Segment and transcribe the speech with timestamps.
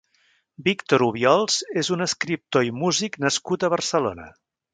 [0.67, 4.29] Víctor Obiols és un escriptor i músic nascut a Barcelona.